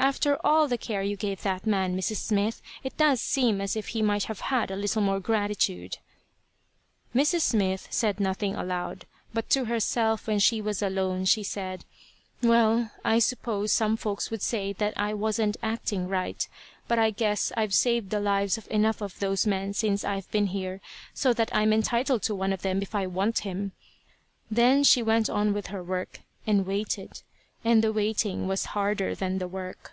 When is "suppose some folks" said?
13.18-14.30